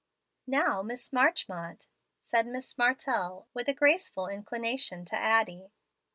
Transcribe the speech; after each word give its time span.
"Now, 0.47 0.81
Miss 0.81 1.13
Marchmont," 1.13 1.85
said 2.21 2.47
Miss 2.47 2.75
Martell, 2.75 3.47
with 3.53 3.67
a 3.67 3.73
graceful 3.75 4.27
inclination 4.29 5.05
to 5.05 5.15
Addie. 5.15 5.71